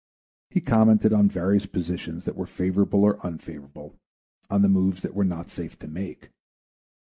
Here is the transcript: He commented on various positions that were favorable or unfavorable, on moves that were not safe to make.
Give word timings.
He 0.49 0.61
commented 0.61 1.13
on 1.13 1.29
various 1.29 1.67
positions 1.67 2.25
that 2.25 2.35
were 2.35 2.47
favorable 2.47 3.03
or 3.03 3.19
unfavorable, 3.23 3.99
on 4.49 4.63
moves 4.63 5.03
that 5.03 5.13
were 5.13 5.23
not 5.23 5.49
safe 5.51 5.77
to 5.77 5.87
make. 5.87 6.31